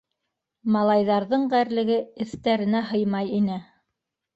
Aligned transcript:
Малайҙарҙың 0.75 1.45
ғәрлеге 1.53 2.01
эҫтәренә 2.27 2.87
һыймай 2.93 3.35
ине. 3.43 3.65